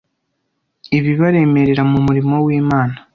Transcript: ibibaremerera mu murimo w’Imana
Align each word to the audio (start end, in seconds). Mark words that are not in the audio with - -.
ibibaremerera 0.97 1.83
mu 1.91 1.99
murimo 2.05 2.35
w’Imana 2.45 2.95